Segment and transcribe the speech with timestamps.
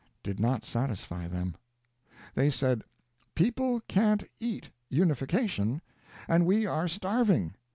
[0.23, 1.55] did not satisfy them.
[2.33, 2.83] They said,
[3.35, 5.79] "People can't eat unification,
[6.27, 7.53] and we are starving.